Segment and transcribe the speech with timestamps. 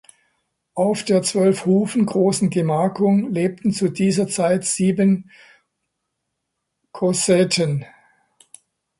[0.73, 5.29] Auf der zwölf Hufen großen Gemarkung lebten zu dieser Zeit sieben
[6.91, 7.85] Kossäten.